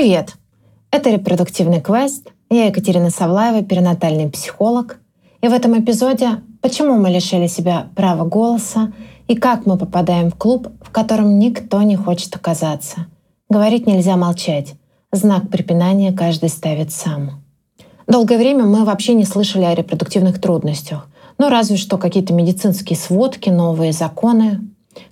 [0.00, 0.36] Привет!
[0.90, 2.32] Это «Репродуктивный квест».
[2.48, 4.98] Я Екатерина Савлаева, перинатальный психолог.
[5.42, 8.94] И в этом эпизоде «Почему мы лишили себя права голоса»
[9.28, 13.08] и как мы попадаем в клуб, в котором никто не хочет оказаться.
[13.50, 14.72] Говорить нельзя молчать.
[15.12, 17.42] Знак препинания каждый ставит сам.
[18.06, 21.10] Долгое время мы вообще не слышали о репродуктивных трудностях.
[21.36, 24.60] Ну, разве что какие-то медицинские сводки, новые законы.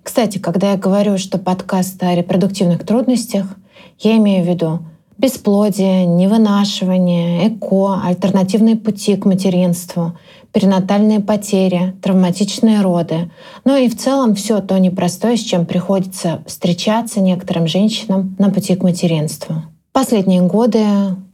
[0.03, 3.55] Кстати, когда я говорю, что подкаст о репродуктивных трудностях,
[3.99, 4.81] я имею в виду
[5.19, 10.17] бесплодие, невынашивание, ЭКО, альтернативные пути к материнству,
[10.53, 13.31] перинатальные потери, травматичные роды,
[13.65, 18.77] ну и в целом все то непростое, с чем приходится встречаться некоторым женщинам на пути
[18.77, 19.57] к материнству.
[19.93, 20.85] Последние годы,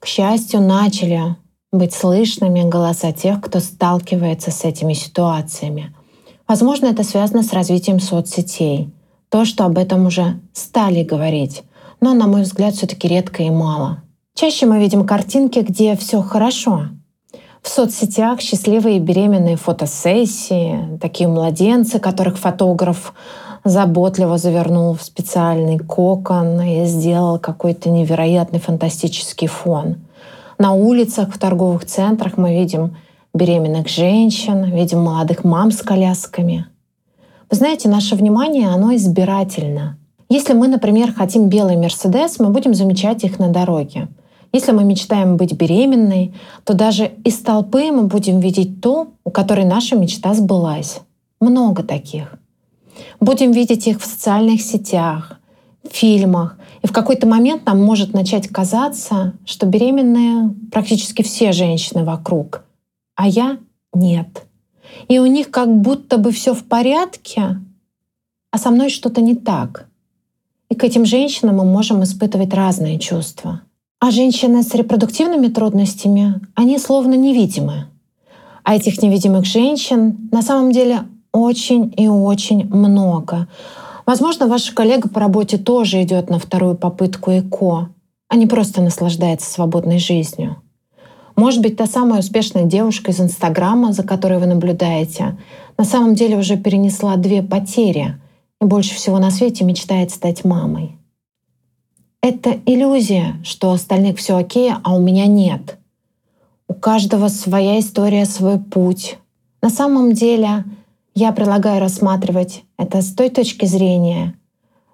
[0.00, 1.36] к счастью, начали
[1.70, 5.94] быть слышными голоса тех, кто сталкивается с этими ситуациями.
[6.48, 8.90] Возможно, это связано с развитием соцсетей.
[9.28, 11.62] То, что об этом уже стали говорить
[12.04, 14.02] но, на мой взгляд, все-таки редко и мало.
[14.34, 16.88] Чаще мы видим картинки, где все хорошо.
[17.62, 23.14] В соцсетях счастливые беременные фотосессии, такие младенцы, которых фотограф
[23.64, 29.96] заботливо завернул в специальный кокон и сделал какой-то невероятный фантастический фон.
[30.58, 32.98] На улицах, в торговых центрах мы видим
[33.32, 36.66] беременных женщин, видим молодых мам с колясками.
[37.50, 39.96] Вы знаете, наше внимание, оно избирательно—
[40.28, 44.08] если мы, например, хотим белый Мерседес, мы будем замечать их на дороге.
[44.52, 49.64] Если мы мечтаем быть беременной, то даже из толпы мы будем видеть ту, у которой
[49.64, 51.00] наша мечта сбылась.
[51.40, 52.34] Много таких.
[53.20, 55.40] Будем видеть их в социальных сетях,
[55.82, 56.56] в фильмах.
[56.82, 62.64] И в какой-то момент нам может начать казаться, что беременные практически все женщины вокруг,
[63.16, 63.58] а я
[63.92, 64.46] нет.
[65.08, 67.60] И у них как будто бы все в порядке,
[68.52, 69.88] а со мной что-то не так—
[70.68, 73.62] и к этим женщинам мы можем испытывать разные чувства.
[74.00, 77.86] А женщины с репродуктивными трудностями, они словно невидимы.
[78.62, 81.02] А этих невидимых женщин на самом деле
[81.32, 83.48] очень и очень много.
[84.06, 87.88] Возможно, ваша коллега по работе тоже идет на вторую попытку ЭКО,
[88.28, 90.56] а не просто наслаждается свободной жизнью.
[91.36, 95.36] Может быть, та самая успешная девушка из Инстаграма, за которой вы наблюдаете,
[95.76, 98.16] на самом деле уже перенесла две потери—
[98.60, 100.98] и больше всего на свете мечтает стать мамой.
[102.20, 105.78] Это иллюзия, что у остальных все окей, а у меня нет.
[106.68, 109.18] У каждого своя история, свой путь.
[109.60, 110.64] На самом деле
[111.14, 114.38] я предлагаю рассматривать это с той точки зрения,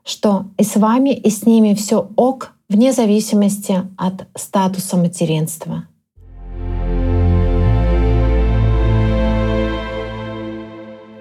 [0.05, 5.87] что и с вами, и с ними все ок, вне зависимости от статуса материнства.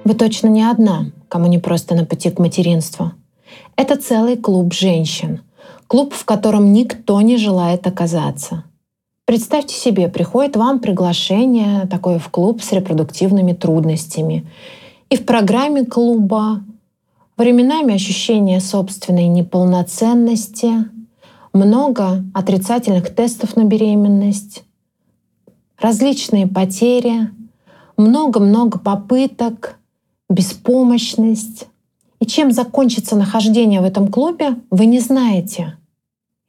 [0.10, 3.12] Вы точно не одна кому не просто на пути к материнству.
[3.76, 5.42] Это целый клуб женщин.
[5.86, 8.64] Клуб, в котором никто не желает оказаться.
[9.26, 14.48] Представьте себе, приходит вам приглашение такое в клуб с репродуктивными трудностями.
[15.12, 16.64] И в программе клуба
[17.38, 20.72] временами ощущение собственной неполноценности,
[21.54, 24.64] много отрицательных тестов на беременность,
[25.80, 27.30] различные потери,
[27.96, 29.76] много-много попыток
[30.30, 31.68] беспомощность.
[32.20, 35.78] И чем закончится нахождение в этом клубе, вы не знаете.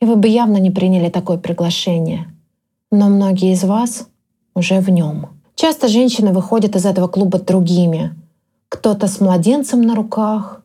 [0.01, 2.27] И вы бы явно не приняли такое приглашение.
[2.91, 4.09] Но многие из вас
[4.55, 5.29] уже в нем.
[5.55, 8.15] Часто женщины выходят из этого клуба другими.
[8.69, 10.63] Кто-то с младенцем на руках.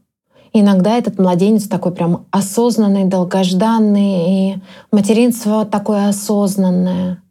[0.54, 4.58] Иногда этот младенец такой прям осознанный, долгожданный, и
[4.92, 7.22] материнство такое осознанное.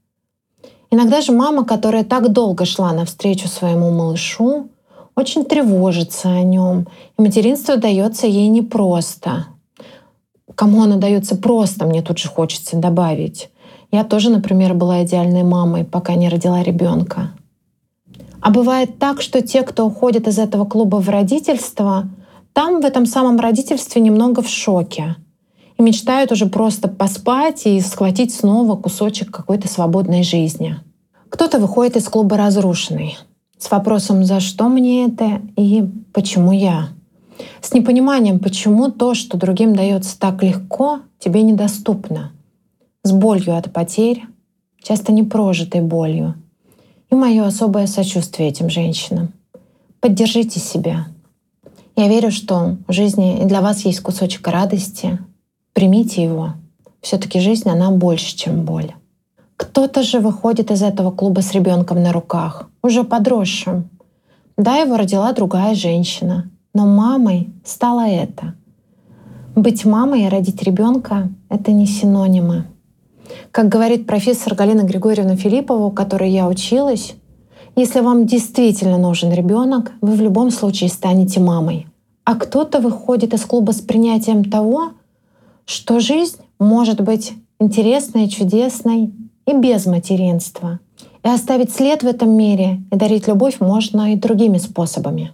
[0.91, 4.69] Иногда же мама, которая так долго шла навстречу своему малышу,
[5.17, 6.87] очень тревожится о нем.
[7.19, 9.47] И материнство дается ей непросто.
[10.55, 13.51] Кому оно дается просто, мне тут же хочется добавить.
[13.91, 17.31] Я тоже, например, была идеальной мамой, пока не родила ребенка.
[18.41, 22.09] А бывает так, что те, кто уходит из этого клуба в родительство,
[22.53, 25.17] там в этом самом родительстве немного в шоке
[25.79, 30.77] и мечтают уже просто поспать и схватить снова кусочек какой-то свободной жизни.
[31.31, 33.17] Кто-то выходит из клуба разрушенный,
[33.65, 35.83] с вопросом «за что мне это?» и
[36.13, 36.91] «почему я?».
[37.63, 42.33] С непониманием, почему то, что другим дается так легко, тебе недоступно.
[43.05, 44.25] С болью от потерь,
[44.83, 46.35] часто непрожитой болью.
[47.11, 49.33] И мое особое сочувствие этим женщинам.
[49.99, 51.07] Поддержите себя.
[51.97, 55.19] Я верю, что в жизни и для вас есть кусочек радости.
[55.73, 56.53] Примите его.
[57.01, 58.93] Все-таки жизнь, она больше, чем боль.
[59.57, 63.89] Кто-то же выходит из этого клуба с ребенком на руках, уже подросшим.
[64.57, 68.55] Да, его родила другая женщина, но мамой стала это.
[69.55, 72.67] Быть мамой и родить ребенка— это не синонимы.
[73.53, 77.15] Как говорит профессор Галина Григорьевна Филиппова, у которой я училась,
[77.77, 81.87] если вам действительно нужен ребенок, вы в любом случае станете мамой.
[82.25, 84.93] А кто-то выходит из клуба с принятием того,
[85.67, 89.13] что жизнь может быть интересной, чудесной
[89.47, 90.81] и без материнства.
[91.23, 95.33] И оставить след в этом мире и дарить любовь можно и другими способами.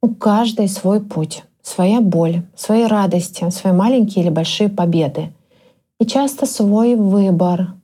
[0.00, 5.32] У каждой свой путь, своя боль, свои радости, свои маленькие или большие победы.
[6.00, 7.74] И часто свой выбор,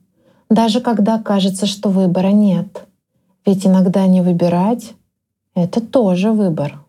[0.49, 2.85] даже когда кажется, что выбора нет.
[3.45, 4.93] Ведь иногда не выбирать—
[5.55, 6.79] это тоже выбор.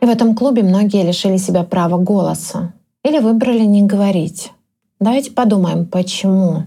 [0.00, 2.74] И в этом клубе многие лишили себя права голоса
[3.04, 4.50] или выбрали не говорить.
[4.98, 6.64] Давайте подумаем, почему.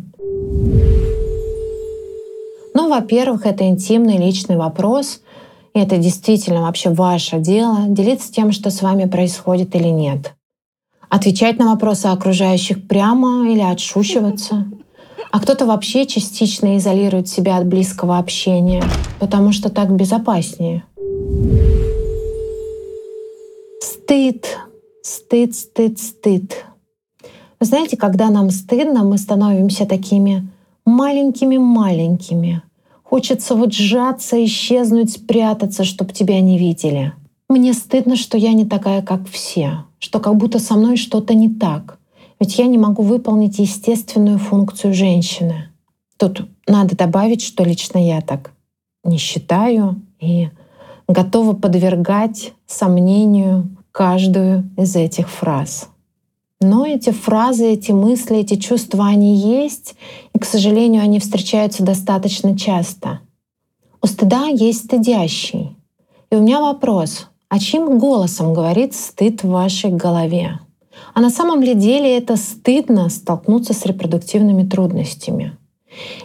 [2.74, 5.22] Ну, во-первых, это интимный личный вопрос,
[5.74, 10.36] и это действительно вообще ваше дело делиться тем, что с вами происходит или нет.
[11.10, 14.68] Отвечать на вопросы окружающих прямо или отшучиваться.
[15.32, 18.84] А кто-то вообще частично изолирует себя от близкого общения,
[19.20, 20.84] потому что так безопаснее.
[23.82, 24.58] Стыд,
[25.08, 26.66] стыд, стыд, стыд.
[27.60, 30.48] Вы знаете, когда нам стыдно, мы становимся такими
[30.86, 32.62] маленькими-маленькими.
[33.04, 37.14] Хочется вот сжаться, исчезнуть, спрятаться, чтобы тебя не видели.
[37.48, 41.50] Мне стыдно, что я не такая, как все, что как будто со мной что-то не
[41.50, 42.00] так.
[42.40, 45.70] Ведь я не могу выполнить естественную функцию женщины.
[46.18, 48.52] Тут надо добавить, что лично я так
[49.06, 50.50] не считаю и
[51.08, 55.90] готова подвергать сомнению каждую из этих фраз.
[56.62, 59.96] Но эти фразы, эти мысли, эти чувства, они есть,
[60.36, 63.22] и, к сожалению, они встречаются достаточно часто.
[64.00, 65.76] У стыда есть стыдящий.
[66.30, 70.60] И у меня вопрос, а чьим голосом говорит стыд в вашей голове?
[71.16, 75.58] А на самом ли деле это стыдно столкнуться с репродуктивными трудностями?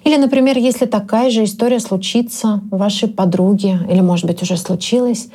[0.04, 5.28] Или, например, если такая же история случится вашей подруги, или, может быть, уже случилась,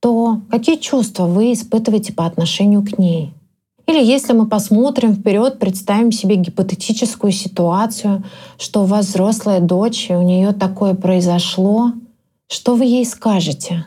[0.00, 3.32] то какие чувства вы испытываете по отношению к ней?
[3.86, 8.22] Или если мы посмотрим вперед, представим себе гипотетическую ситуацию,
[8.56, 11.92] что у вас взрослая дочь, и у нее такое произошло,
[12.48, 13.86] что вы ей скажете?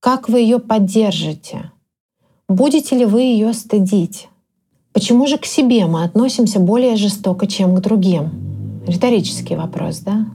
[0.00, 1.70] Как вы ее поддержите?
[2.48, 4.28] Будете ли вы ее стыдить?
[4.92, 8.30] Почему же к себе мы относимся более жестоко, чем к другим?
[8.86, 10.26] Риторический вопрос, да?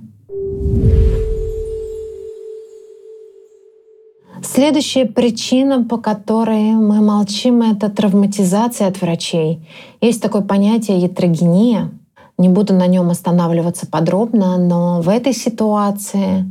[4.60, 9.66] Следующая причина, по которой мы молчим, это травматизация от врачей.
[10.02, 11.92] Есть такое понятие ятрогения.
[12.38, 16.44] Не буду на нем останавливаться подробно, но в этой ситуации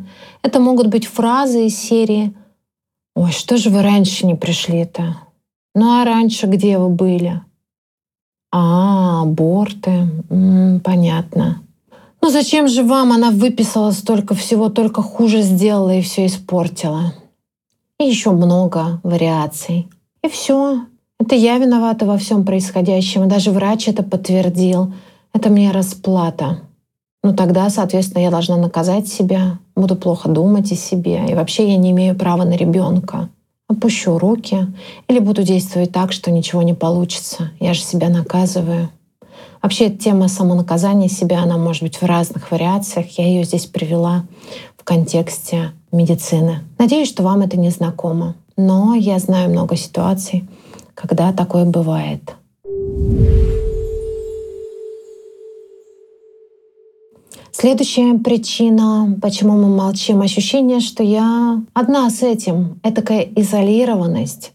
[0.42, 2.34] это могут быть фразы из серии
[3.14, 5.18] «Ой, что же вы раньше не пришли-то?
[5.74, 7.42] Ну а раньше где вы были?»
[8.50, 10.08] «А, аборты.
[10.30, 11.60] М-м, понятно.
[12.22, 17.12] Ну зачем же вам она выписала столько всего, только хуже сделала и все испортила?»
[17.98, 19.88] И еще много вариаций.
[20.22, 20.82] И все.
[21.18, 23.24] Это я виновата во всем происходящем.
[23.24, 24.92] И даже врач это подтвердил.
[25.32, 26.60] Это мне расплата.
[27.22, 31.24] Ну тогда, соответственно, я должна наказать себя, буду плохо думать о себе.
[31.28, 33.28] И вообще я не имею права на ребенка.
[33.68, 34.66] Опущу руки
[35.08, 37.50] или буду действовать так, что ничего не получится.
[37.60, 38.90] Я же себя наказываю.
[39.60, 43.18] Вообще тема самонаказания себя, она может быть в разных вариациях.
[43.18, 44.24] Я ее здесь привела
[44.76, 46.60] в контексте медицины.
[46.78, 50.48] Надеюсь, что вам это не знакомо, но я знаю много ситуаций,
[50.94, 52.34] когда такое бывает.
[57.60, 64.52] Следующая причина, почему мы молчим, ощущение, что я одна с этим, этакая изолированность.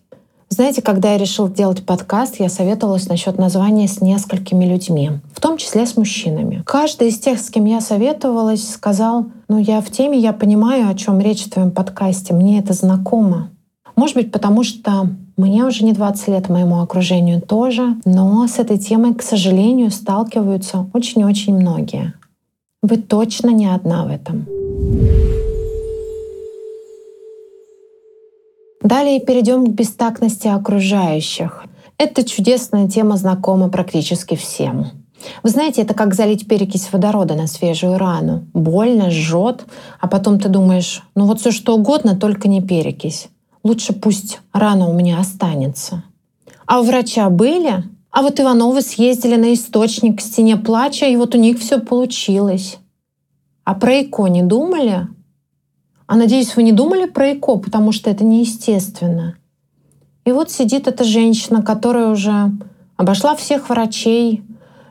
[0.48, 5.12] Знаете, когда я решил делать подкаст, я советовалась насчет названия с несколькими людьми,
[5.44, 6.64] том числе с мужчинами.
[6.66, 10.96] Каждый из тех, с кем я советовалась, сказал, ну я в теме, я понимаю, о
[10.96, 13.50] чем речь в твоем подкасте, мне это знакомо.
[13.98, 18.78] Может быть, потому что мне уже не 20 лет, моему окружению тоже, но с этой
[18.78, 22.14] темой, к сожалению, сталкиваются очень-очень многие.
[22.82, 24.48] Вы точно не одна в этом.
[28.82, 31.66] Далее перейдем к бестактности окружающих.
[31.98, 35.03] Эта чудесная тема знакома практически всем.
[35.44, 38.46] Вы знаете, это как залить перекись водорода на свежую рану.
[38.54, 39.66] Больно, жжет,
[40.00, 43.30] а потом ты думаешь, ну вот все что угодно, только не перекись.
[43.64, 46.04] Лучше пусть рана у меня останется.
[46.66, 47.84] А у врача были?
[48.12, 52.78] А вот Ивановы съездили на источник к стене плача, и вот у них все получилось.
[53.64, 55.08] А про ИКО не думали?
[56.06, 59.36] А надеюсь, вы не думали про ЭКО, потому что это неестественно.
[60.26, 62.52] И вот сидит эта женщина, которая уже
[62.98, 64.44] обошла всех врачей,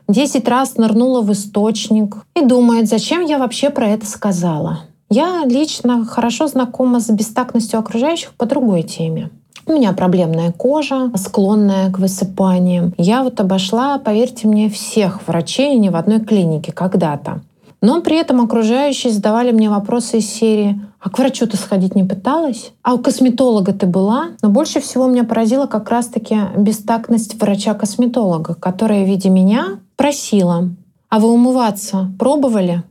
[0.07, 4.81] 10 раз нырнула в источник и думает, зачем я вообще про это сказала.
[5.09, 9.29] Я лично хорошо знакома с бестактностью окружающих по другой теме.
[9.65, 12.93] У меня проблемная кожа, склонная к высыпаниям.
[12.97, 17.41] Я вот обошла, поверьте мне, всех врачей не в одной клинике когда-то.
[17.83, 22.03] Но при этом окружающие задавали мне вопросы из серии «А к врачу ты сходить не
[22.05, 22.71] пыталась?
[22.81, 29.03] А у косметолога ты была?» Но больше всего меня поразила как раз-таки бестактность врача-косметолога, которая,
[29.03, 30.69] видя меня, просила
[31.09, 32.83] «А вы умываться пробовали?»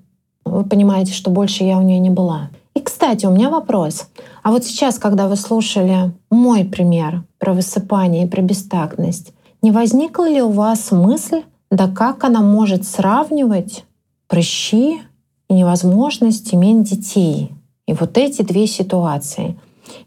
[0.45, 2.51] Вы понимаете, что больше я у нее не была.
[2.75, 4.09] И, кстати, у меня вопрос.
[4.43, 9.33] А вот сейчас, когда вы слушали мой пример про высыпание и про бестактность,
[9.63, 13.85] не возникла ли у вас мысль, да как она может сравнивать
[14.27, 15.01] прыщи
[15.49, 17.53] и невозможность иметь детей.
[17.87, 19.59] И вот эти две ситуации.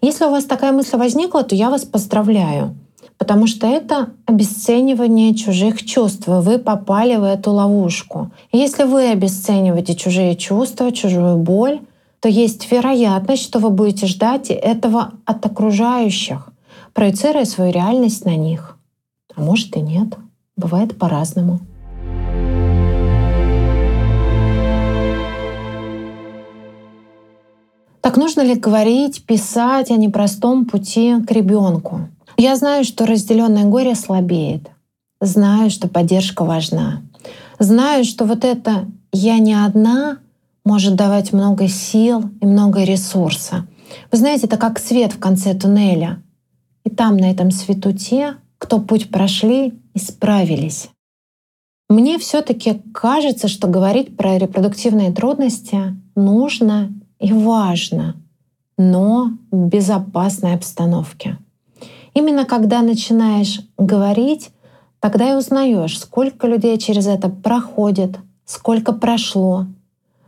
[0.02, 2.76] Если у вас такая мысль возникла, то я вас поздравляю,
[3.26, 6.28] потому что это обесценивание чужих чувств.
[6.28, 8.30] Вы попали в эту ловушку.
[8.52, 11.80] И если вы обесцениваете чужие чувства, чужую боль,
[12.20, 16.50] то есть вероятность, что вы будете ждать этого от окружающих,
[16.94, 18.78] проецируя свою реальность на них.
[19.36, 20.10] А может и нет.
[20.56, 21.62] Бывает по-разному.
[28.02, 32.02] Так нужно ли говорить, писать о непростом пути к ребенку?
[32.38, 34.70] Я знаю, что разделенное горе слабеет.
[35.22, 37.02] Знаю, что поддержка важна.
[37.60, 40.20] Знаю, что вот это «я не одна»
[40.66, 43.68] может давать много сил и много ресурса.
[44.12, 46.22] Вы знаете, это как свет в конце туннеля.
[46.84, 50.90] И там, на этом свету, те, кто путь прошли и справились.
[51.88, 58.16] Мне все-таки кажется, что говорить про репродуктивные трудности нужно и важно,
[58.78, 61.38] но в безопасной обстановке.
[62.16, 64.52] Именно когда начинаешь говорить,
[65.02, 69.68] тогда и узнаешь, сколько людей через это проходит, сколько прошло,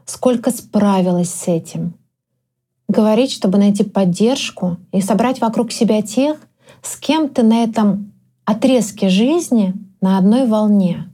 [0.06, 1.94] сколько справилось с этим.
[2.90, 6.38] Говорить, чтобы найти поддержку и собрать вокруг себя тех,
[6.82, 8.12] с кем ты на этом
[8.44, 11.10] отрезке жизни на одной волне.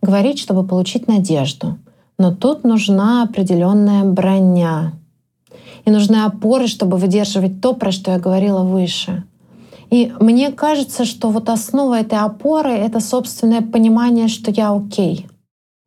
[0.00, 1.76] Говорить, чтобы получить надежду.
[2.18, 4.92] Но тут нужна определенная броня,
[5.84, 9.24] и нужны опоры, чтобы выдерживать то, про что я говорила выше.
[9.90, 15.26] И мне кажется, что вот основа этой опоры— это собственное понимание, что я окей.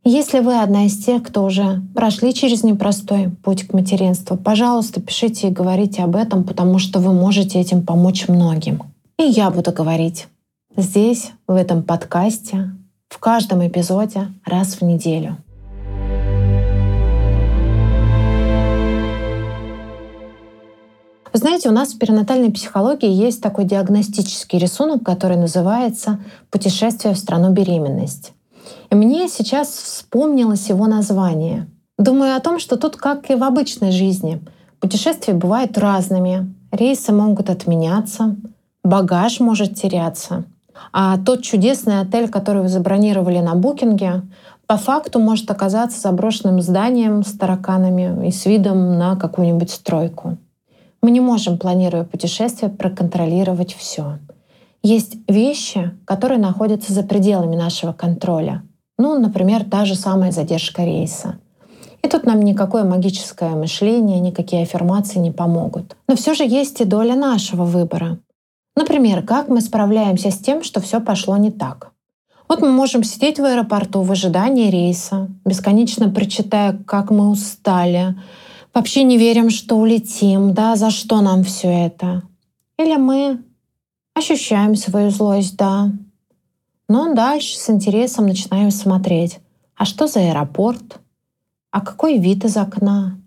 [0.04, 5.50] Если вы одна из тех, кто уже прошли через непростой путь к материнству, пожалуйста, пишите
[5.50, 8.82] и говорите об этом, потому что вы можете этим помочь многим.
[9.20, 10.28] И я буду говорить
[10.76, 12.72] здесь, в этом подкасте,
[13.10, 15.38] в каждом эпизоде раз в неделю.
[21.34, 26.20] Вы знаете, у нас в перинатальной психологии есть такой диагностический рисунок, который называется
[26.50, 28.34] «Путешествие в страну беременности».
[28.90, 31.68] И мне сейчас вспомнилось его название.
[31.98, 34.42] Думаю о том, что тут, как и в обычной жизни,
[34.82, 38.36] путешествия бывают разными, рейсы могут отменяться,
[38.84, 40.44] багаж может теряться.
[40.92, 44.24] А тот чудесный отель, который вы забронировали на букинге,
[44.68, 50.38] по факту может оказаться заброшенным зданием с тараканами и с видом на какую-нибудь стройку.
[51.02, 54.20] Мы не можем, планируя путешествие, проконтролировать все.
[54.84, 58.64] Есть вещи, которые находятся за пределами нашего контроля.
[58.98, 61.40] Ну, например, та же самая задержка рейса.
[62.04, 65.96] И тут нам никакое магическое мышление, никакие аффирмации не помогут.
[66.08, 68.20] Но все же есть и доля нашего выбора.
[68.76, 71.92] Например, как мы справляемся с тем, что все пошло не так.
[72.48, 78.16] Вот мы можем сидеть в аэропорту в ожидании рейса, бесконечно прочитая, как мы устали,
[78.74, 82.24] вообще не верим, что улетим, да, за что нам все это?
[82.78, 83.44] Или мы
[84.14, 85.92] ощущаем свою злость, да,
[86.88, 89.40] но дальше с интересом начинаем смотреть,
[89.78, 91.00] а что за аэропорт,
[91.72, 93.18] а какой вид из окна.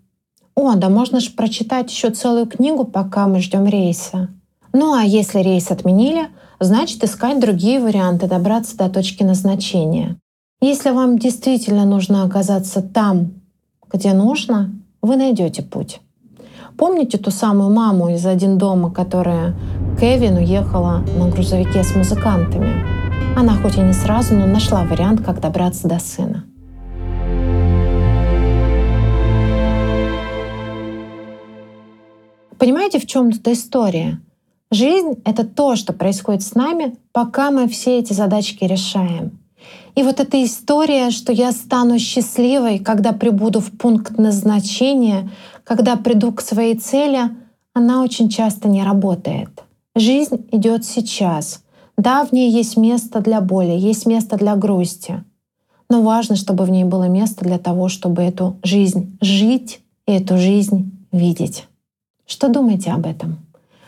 [0.53, 4.29] О, да можно же прочитать еще целую книгу, пока мы ждем рейса.
[4.71, 10.17] Ну а если рейс отменили, значит искать другие варианты добраться до точки назначения.
[10.61, 13.33] Если вам действительно нужно оказаться там,
[13.91, 14.73] где нужно,
[15.05, 16.01] вы найдете путь.
[16.77, 19.55] Помните ту самую маму из «Один дома», которая
[19.99, 22.85] Кевин уехала на грузовике с музыкантами?
[23.37, 26.43] Она хоть и не сразу, но нашла вариант, как добраться до сына.
[32.57, 34.19] Понимаете, в чем тут история?
[34.71, 39.39] Жизнь— это то, что происходит с нами, пока мы все эти задачки решаем.
[39.95, 45.31] И вот эта история, что я стану счастливой, когда прибуду в пункт назначения,
[45.63, 47.29] когда приду к своей цели,
[47.73, 49.63] она очень часто не работает.
[49.95, 51.63] Жизнь идет сейчас.
[51.97, 55.23] Да, в ней есть место для боли, есть место для грусти.
[55.89, 60.37] Но важно, чтобы в ней было место для того, чтобы эту жизнь жить и эту
[60.37, 61.67] жизнь видеть.
[62.25, 63.37] Что думаете об этом?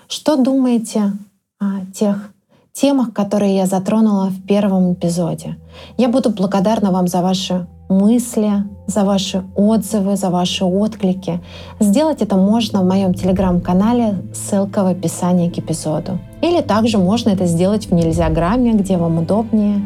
[0.08, 1.14] Что думаете
[1.60, 2.32] о тех
[2.82, 5.58] темах, которые я затронула в первом эпизоде?
[5.98, 8.52] Я буду благодарна вам за ваши мысли,
[8.86, 11.42] за ваши отзывы, за ваши отклики.
[11.80, 16.20] Сделать это можно в моем телеграм-канале, ссылка в описании к эпизоду.
[16.42, 19.82] Или также можно это сделать в Нельзяграмме, где вам удобнее.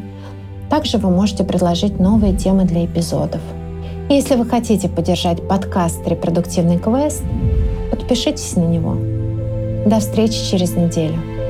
[0.69, 3.41] Также вы можете предложить новые темы для эпизодов.
[4.10, 7.24] Если вы хотите поддержать подкаст «Репродуктивный квест»,
[7.89, 8.98] подпишитесь на него.
[9.86, 11.40] До встречи через неделю.